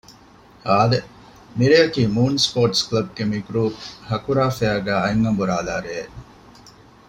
[0.67, 0.99] އާދެ!
[1.57, 3.77] މިރެއަކީ މޫން ސްޕޯރޓްސް ކްލަބްގެ މިގްރޫޕް
[4.09, 6.15] ހަކުރާފެއަރގައި އަތްއަނބުރާލާ ރެއެއް